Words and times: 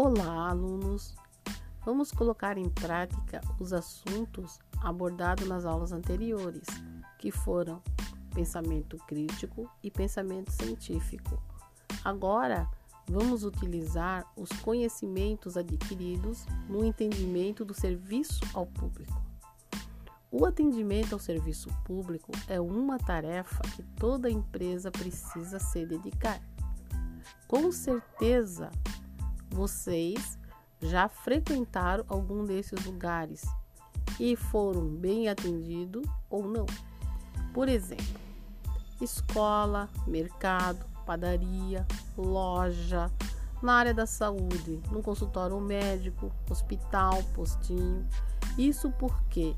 Olá, 0.00 0.50
alunos! 0.50 1.12
Vamos 1.84 2.12
colocar 2.12 2.56
em 2.56 2.68
prática 2.70 3.40
os 3.58 3.72
assuntos 3.72 4.60
abordados 4.80 5.48
nas 5.48 5.64
aulas 5.64 5.90
anteriores, 5.90 6.62
que 7.18 7.32
foram 7.32 7.82
pensamento 8.32 8.96
crítico 9.08 9.68
e 9.82 9.90
pensamento 9.90 10.52
científico. 10.52 11.42
Agora, 12.04 12.70
vamos 13.10 13.42
utilizar 13.42 14.24
os 14.36 14.50
conhecimentos 14.60 15.56
adquiridos 15.56 16.46
no 16.68 16.84
entendimento 16.84 17.64
do 17.64 17.74
serviço 17.74 18.38
ao 18.54 18.66
público. 18.66 19.20
O 20.30 20.46
atendimento 20.46 21.14
ao 21.14 21.18
serviço 21.18 21.70
público 21.84 22.30
é 22.46 22.60
uma 22.60 22.98
tarefa 22.98 23.62
que 23.74 23.82
toda 23.82 24.30
empresa 24.30 24.92
precisa 24.92 25.58
se 25.58 25.84
dedicar. 25.84 26.40
Com 27.48 27.72
certeza, 27.72 28.70
vocês 29.50 30.38
já 30.80 31.08
frequentaram 31.08 32.04
algum 32.08 32.44
desses 32.44 32.84
lugares 32.84 33.44
e 34.18 34.36
foram 34.36 34.86
bem 34.88 35.28
atendidos 35.28 36.06
ou 36.30 36.46
não. 36.46 36.66
Por 37.52 37.68
exemplo, 37.68 38.20
escola, 39.00 39.88
mercado, 40.06 40.84
padaria, 41.04 41.86
loja, 42.16 43.10
na 43.62 43.74
área 43.74 43.94
da 43.94 44.06
saúde, 44.06 44.80
no 44.90 45.02
consultório 45.02 45.60
médico, 45.60 46.30
hospital, 46.48 47.22
postinho. 47.34 48.06
Isso 48.56 48.90
porque 48.98 49.54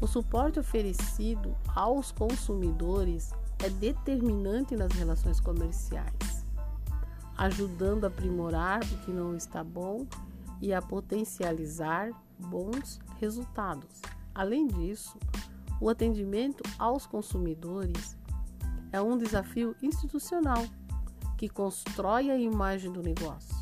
o 0.00 0.06
suporte 0.06 0.58
oferecido 0.58 1.56
aos 1.74 2.10
consumidores 2.10 3.32
é 3.62 3.70
determinante 3.70 4.76
nas 4.76 4.92
relações 4.92 5.40
comerciais, 5.40 6.33
ajudando 7.36 8.04
a 8.04 8.08
aprimorar 8.08 8.82
o 8.82 8.98
que 8.98 9.10
não 9.10 9.36
está 9.36 9.62
bom 9.62 10.06
e 10.60 10.72
a 10.72 10.80
potencializar 10.80 12.10
bons 12.38 13.00
resultados. 13.20 14.00
Além 14.34 14.66
disso, 14.66 15.18
o 15.80 15.88
atendimento 15.88 16.62
aos 16.78 17.06
consumidores 17.06 18.16
é 18.92 19.00
um 19.00 19.18
desafio 19.18 19.74
institucional 19.82 20.64
que 21.36 21.48
constrói 21.48 22.30
a 22.30 22.38
imagem 22.38 22.92
do 22.92 23.02
negócio, 23.02 23.54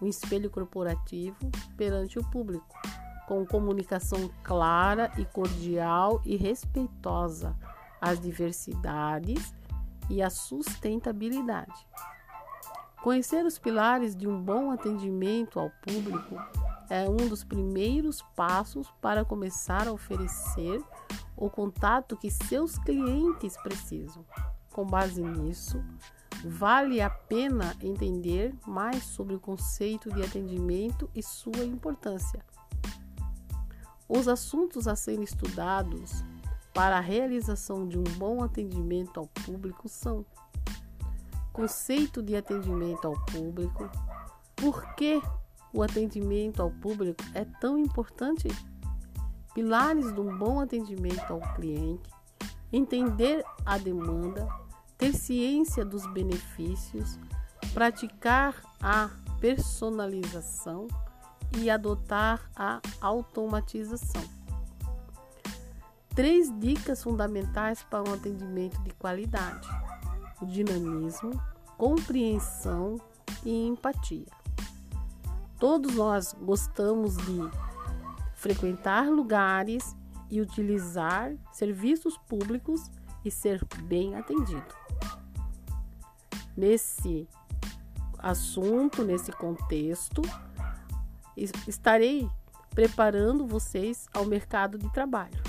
um 0.00 0.06
espelho 0.06 0.48
corporativo 0.48 1.50
perante 1.76 2.18
o 2.18 2.30
público, 2.30 2.80
com 3.26 3.44
comunicação 3.44 4.30
clara 4.42 5.12
e 5.18 5.24
cordial 5.24 6.20
e 6.24 6.36
respeitosa 6.36 7.56
às 8.00 8.18
diversidades 8.18 9.54
e 10.08 10.22
à 10.22 10.30
sustentabilidade. 10.30 11.86
Conhecer 13.02 13.46
os 13.46 13.58
pilares 13.58 14.14
de 14.14 14.28
um 14.28 14.42
bom 14.42 14.70
atendimento 14.70 15.58
ao 15.58 15.70
público 15.70 16.36
é 16.90 17.08
um 17.08 17.16
dos 17.16 17.42
primeiros 17.42 18.20
passos 18.36 18.90
para 19.00 19.24
começar 19.24 19.88
a 19.88 19.92
oferecer 19.92 20.82
o 21.34 21.48
contato 21.48 22.14
que 22.14 22.30
seus 22.30 22.76
clientes 22.78 23.56
precisam. 23.62 24.22
Com 24.70 24.84
base 24.84 25.22
nisso, 25.22 25.82
vale 26.44 27.00
a 27.00 27.08
pena 27.08 27.74
entender 27.80 28.54
mais 28.66 29.02
sobre 29.04 29.34
o 29.34 29.40
conceito 29.40 30.12
de 30.12 30.22
atendimento 30.22 31.08
e 31.14 31.22
sua 31.22 31.64
importância. 31.64 32.44
Os 34.06 34.28
assuntos 34.28 34.86
a 34.86 34.94
serem 34.94 35.24
estudados 35.24 36.22
para 36.74 36.98
a 36.98 37.00
realização 37.00 37.88
de 37.88 37.98
um 37.98 38.04
bom 38.18 38.42
atendimento 38.42 39.18
ao 39.18 39.26
público 39.26 39.88
são 39.88 40.26
conceito 41.52 42.22
de 42.22 42.36
atendimento 42.36 43.06
ao 43.06 43.14
público, 43.26 43.90
por 44.56 44.94
que 44.94 45.20
o 45.72 45.82
atendimento 45.82 46.60
ao 46.60 46.70
público 46.70 47.22
é 47.34 47.44
tão 47.60 47.78
importante, 47.78 48.48
pilares 49.54 50.12
de 50.12 50.20
um 50.20 50.36
bom 50.36 50.60
atendimento 50.60 51.32
ao 51.32 51.40
cliente, 51.54 52.10
entender 52.72 53.44
a 53.64 53.78
demanda, 53.78 54.48
ter 54.96 55.14
ciência 55.14 55.84
dos 55.84 56.06
benefícios, 56.12 57.18
praticar 57.72 58.54
a 58.82 59.10
personalização 59.40 60.86
e 61.58 61.70
adotar 61.70 62.50
a 62.54 62.80
automatização. 63.00 64.22
Três 66.14 66.50
dicas 66.58 67.02
fundamentais 67.02 67.82
para 67.84 68.08
um 68.08 68.12
atendimento 68.12 68.80
de 68.82 68.90
qualidade 68.94 69.68
dinamismo, 70.42 71.30
compreensão 71.76 72.96
e 73.44 73.66
empatia. 73.66 74.26
Todos 75.58 75.94
nós 75.94 76.34
gostamos 76.40 77.16
de 77.16 77.38
frequentar 78.34 79.08
lugares 79.08 79.94
e 80.30 80.40
utilizar 80.40 81.34
serviços 81.52 82.16
públicos 82.16 82.90
e 83.24 83.30
ser 83.30 83.62
bem 83.82 84.14
atendido. 84.14 84.74
Nesse 86.56 87.28
assunto, 88.18 89.02
nesse 89.02 89.32
contexto, 89.32 90.22
estarei 91.36 92.28
preparando 92.70 93.46
vocês 93.46 94.08
ao 94.14 94.24
mercado 94.24 94.78
de 94.78 94.90
trabalho. 94.92 95.39